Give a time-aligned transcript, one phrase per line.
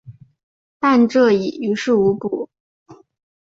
[0.79, 2.49] 但这已于事无补。